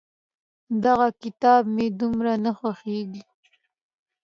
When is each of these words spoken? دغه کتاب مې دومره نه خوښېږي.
دغه 0.83 1.07
کتاب 1.21 1.61
مې 1.75 1.87
دومره 1.99 2.33
نه 2.43 2.51
خوښېږي. 2.57 3.23